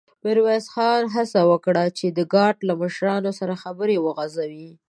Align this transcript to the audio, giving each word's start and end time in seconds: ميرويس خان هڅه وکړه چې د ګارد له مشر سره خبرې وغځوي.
ميرويس 0.23 0.65
خان 0.73 1.03
هڅه 1.15 1.39
وکړه 1.51 1.85
چې 1.97 2.05
د 2.17 2.19
ګارد 2.33 2.59
له 2.69 2.73
مشر 2.81 3.21
سره 3.39 3.53
خبرې 3.63 3.97
وغځوي. 4.01 4.69